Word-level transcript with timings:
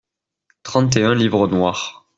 Trente 0.63 0.97
et 0.97 1.03
un 1.03 1.13
livres 1.13 1.47
noirs. 1.47 2.07